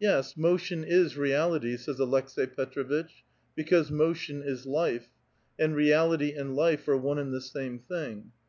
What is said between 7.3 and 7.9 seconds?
the same